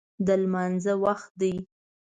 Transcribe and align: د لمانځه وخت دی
د 0.25 0.27
لمانځه 0.41 0.93
وخت 1.03 1.31
دی 1.41 1.53